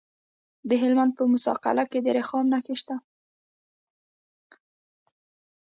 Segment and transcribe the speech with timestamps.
[0.69, 2.95] د هلمند په موسی قلعه کې د رخام نښې شته.